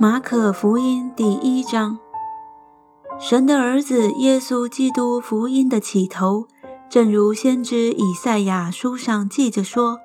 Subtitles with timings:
[0.00, 1.98] 马可福音第一章，
[3.18, 6.46] 神的儿子耶稣基督福音的起头，
[6.88, 9.98] 正如先知以赛亚书上记着说：“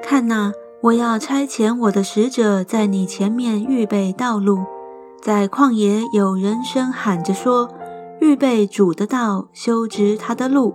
[0.00, 4.60] 看哪，我要差遣我的使者在你前面预备道路，
[5.20, 7.68] 在旷野有人声喊着说：
[8.20, 10.72] 预备主的道，修直他的路。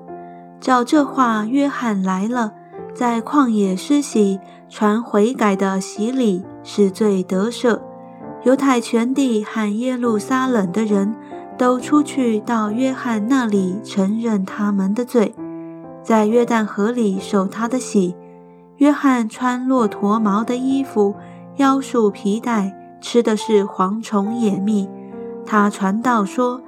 [0.60, 2.52] 照这话，约翰来了，
[2.94, 7.80] 在旷野施洗，传悔改的洗礼，使罪得赦。”
[8.44, 11.14] 犹太全地和耶路撒冷的人
[11.58, 15.36] 都出去到约翰那里，承认他们的罪，
[16.02, 18.16] 在约旦河里受他的洗。
[18.78, 21.14] 约翰穿骆驼毛的衣服，
[21.58, 24.88] 腰束皮带，吃的是蝗虫野蜜。
[25.46, 26.62] 他传道说：“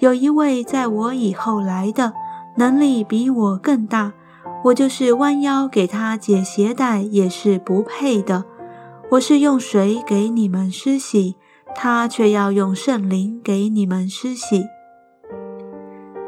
[0.00, 2.12] 有一位在我以后来的，
[2.56, 4.12] 能力比我更大，
[4.64, 8.44] 我就是弯腰给他解鞋带，也是不配的。”
[9.14, 11.36] 我是用水给你们施洗，
[11.72, 14.64] 他却要用圣灵给你们施洗。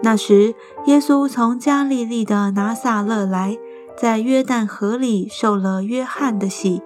[0.03, 3.59] 那时，耶稣从加利利的拿撒勒来，
[3.97, 6.81] 在约旦河里受了约翰的洗。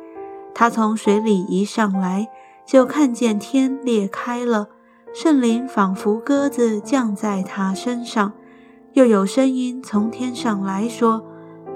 [0.55, 2.29] 他从水里一上来，
[2.65, 4.69] 就看见天裂开了，
[5.13, 8.33] 圣灵仿佛鸽子降在他身上，
[8.95, 11.23] 又有声音从天上来说：“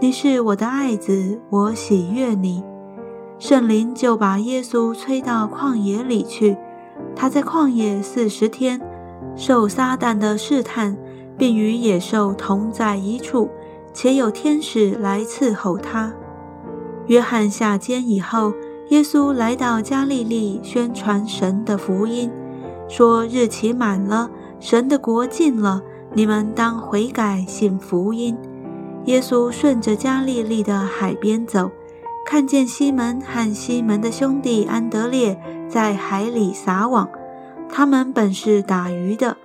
[0.00, 2.64] 你是我的爱子，我喜悦你。”
[3.38, 6.56] 圣灵就把耶稣催到旷野里去，
[7.14, 8.80] 他在旷野四十天，
[9.36, 10.96] 受撒旦的试探，
[11.36, 13.50] 并与野兽同在一处，
[13.92, 16.12] 且有天使来伺候他。
[17.08, 18.52] 约翰下监以后，
[18.88, 22.30] 耶稣来到加利利，宣传神的福音，
[22.88, 25.82] 说日期满了，神的国近了，
[26.14, 28.36] 你们当悔改，信福音。
[29.06, 31.70] 耶稣顺着加利利的海边走。
[32.24, 37.08] 看见西门和西门的兄弟安德烈在海里撒网，
[37.68, 39.36] 他们本是打鱼的。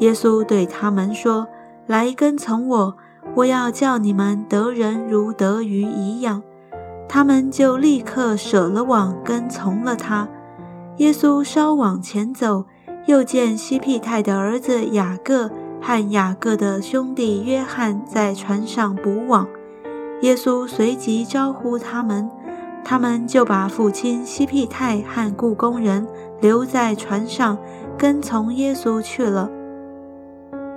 [0.00, 1.46] 耶稣对他们说
[1.86, 2.96] ：“来跟从我，
[3.36, 6.42] 我要叫你们得人如得鱼一样。”
[7.08, 10.28] 他们就立刻舍了网，跟从了他。
[10.96, 12.64] 耶稣稍往前走，
[13.06, 15.48] 又见西庇太的儿子雅各
[15.80, 19.46] 和雅各的兄弟约翰在船上捕网。
[20.22, 22.30] 耶稣随即招呼他们，
[22.84, 26.06] 他们就把父亲西庇太和雇工人
[26.40, 27.58] 留在船上，
[27.98, 29.50] 跟从耶稣去了。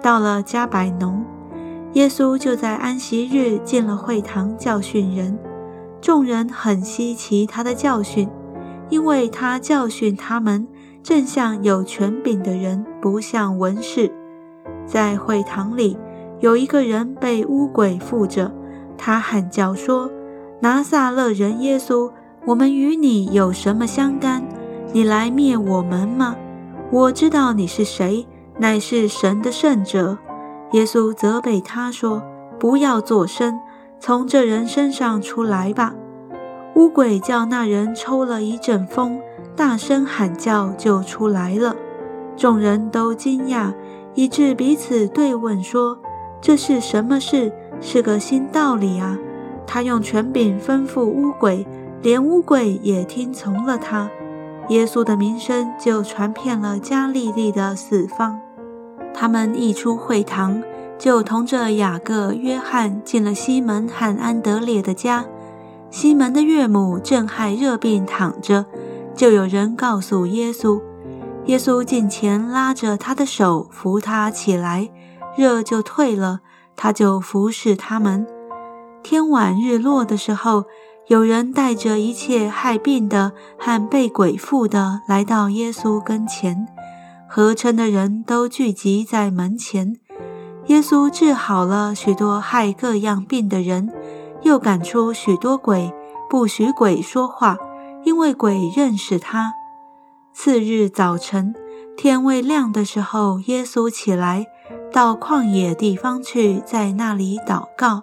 [0.01, 1.23] 到了加百农，
[1.93, 5.37] 耶稣就在安息日进了会堂教训人。
[5.99, 8.29] 众人很稀奇他的教训，
[8.89, 10.67] 因为他教训他们，
[11.01, 14.11] 正像有权柄的人，不像文士。
[14.85, 15.97] 在会堂里，
[16.39, 18.53] 有一个人被污鬼附着。
[18.97, 20.09] 他喊叫说
[20.59, 22.11] ：“拿撒勒人耶稣，
[22.45, 24.43] 我们与你有什么相干？
[24.93, 26.35] 你来灭我们吗？
[26.91, 28.25] 我知道你是谁，
[28.57, 30.17] 乃是神的圣者。”
[30.73, 32.23] 耶稣责备他说
[32.59, 33.59] ：“不要作声，
[33.99, 35.93] 从这人身上出来吧。”
[36.75, 39.19] 乌鬼叫那人抽了一阵风，
[39.55, 41.75] 大声喊叫就出来了。
[42.35, 43.73] 众人都惊讶，
[44.13, 45.97] 以致彼此对问说
[46.39, 47.51] ：“这是什么事？”
[47.81, 49.17] 是个新道理啊！
[49.65, 51.65] 他用权柄吩咐乌鬼，
[52.01, 54.09] 连乌鬼也听从了他。
[54.69, 58.39] 耶稣的名声就传遍了加利利的四方。
[59.13, 60.61] 他们一出会堂，
[60.97, 65.25] 就同着雅各、约翰进了西门和安德烈的家。
[65.89, 68.65] 西门的岳母正害热病躺着，
[69.15, 70.81] 就有人告诉耶稣。
[71.45, 74.89] 耶稣近前拉着他的手扶他起来，
[75.37, 76.41] 热就退了。
[76.77, 78.25] 他就服侍他们。
[79.03, 80.65] 天晚日落的时候，
[81.07, 86.67] 有人带着一切害病的和被鬼附的来到耶稣跟前，
[87.27, 89.97] 合称的人都聚集在门前。
[90.67, 93.89] 耶稣治好了许多害各样病的人，
[94.43, 95.93] 又赶出许多鬼，
[96.29, 97.57] 不许鬼说话，
[98.03, 99.53] 因为鬼认识他。
[100.33, 101.55] 次日早晨，
[101.95, 104.45] 天未亮的时候，耶稣起来。
[104.97, 108.01] 到旷野地方去，在那里祷告。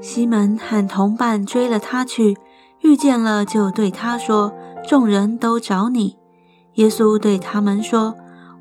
[0.00, 2.34] 西门和同伴追了他去，
[2.80, 4.50] 遇见了，就对他说
[4.88, 6.16] ：“众人都找你。”
[6.76, 8.14] 耶稣对他们说：“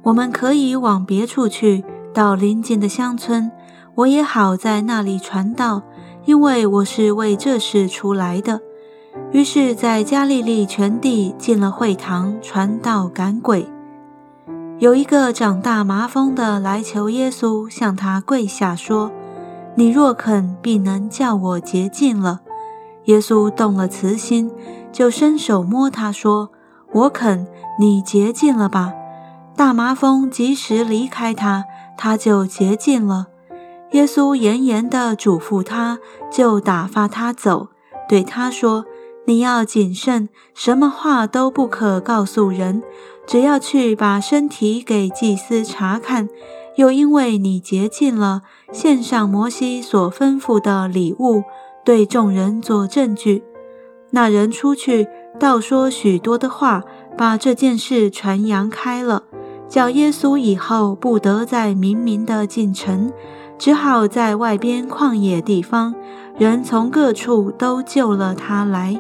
[0.04, 3.50] 我们可以往别处去，到邻近的乡村，
[3.96, 5.82] 我也好在那里传道，
[6.26, 8.60] 因为我是为这事出来的。”
[9.32, 13.66] 于是，在加利利全地进了会堂，传道赶鬼。
[14.80, 19.12] 有一个长大麻风的来求耶稣，向他跪下说
[19.76, 22.40] ：“你若肯，必能叫我洁净了。”
[23.06, 24.50] 耶稣动了慈心，
[24.94, 26.52] 就伸手摸他说
[26.94, 27.46] ：“我肯，
[27.78, 28.94] 你洁净了吧。”
[29.54, 31.66] 大麻风及时离开他，
[31.98, 33.28] 他就洁净了。
[33.92, 36.00] 耶稣严严地嘱咐他，
[36.32, 37.68] 就打发他走，
[38.08, 38.86] 对他说
[39.26, 42.82] ：“你要谨慎，什么话都不可告诉人，
[43.28, 46.30] 只要去把身体给祭司查看。
[46.76, 51.44] 又因为你洁净了，献上摩西所吩咐的礼物，
[51.84, 53.44] 对众人做证据。”
[54.12, 55.08] 那人出去，
[55.38, 56.84] 道说许多的话，
[57.18, 59.24] 把这件事传扬开了。
[59.68, 63.12] 叫耶稣以后不得再明明的进城，
[63.60, 65.94] 只好在外边旷野地方，
[66.38, 69.00] 人从各处都救了他来。